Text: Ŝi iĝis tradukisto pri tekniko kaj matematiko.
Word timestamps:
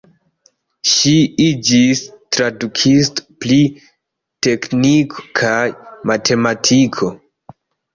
Ŝi 0.91 1.11
iĝis 1.47 2.01
tradukisto 2.37 3.29
pri 3.45 3.61
tekniko 4.51 5.31
kaj 5.45 5.65
matematiko. 6.13 7.17